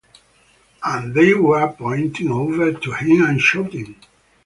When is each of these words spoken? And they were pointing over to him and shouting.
And 0.83 1.13
they 1.13 1.35
were 1.35 1.73
pointing 1.77 2.31
over 2.31 2.73
to 2.73 2.91
him 2.91 3.21
and 3.23 3.39
shouting. 3.39 3.97